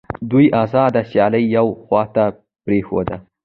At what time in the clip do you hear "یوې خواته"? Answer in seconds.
1.55-2.25